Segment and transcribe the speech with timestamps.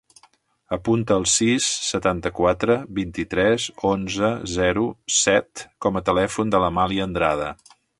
[0.77, 4.89] Apunta el sis, setanta-quatre, vint-i-tres, onze, zero,
[5.21, 7.57] set com a telèfon de l'Amàlia Andrada.